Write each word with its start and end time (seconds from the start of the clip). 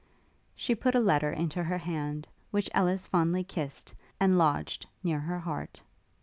She 0.55 0.73
put 0.73 0.95
a 0.95 0.99
letter 0.99 1.31
into 1.31 1.61
her 1.63 1.77
hand, 1.77 2.27
which 2.49 2.71
Ellis 2.73 3.05
fondly 3.05 3.43
kissed, 3.43 3.93
and 4.19 4.35
lodged 4.35 4.87
near 5.03 5.19
her 5.19 5.37
heart. 5.37 5.79